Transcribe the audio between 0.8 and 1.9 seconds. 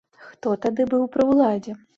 быў пры ўладзе?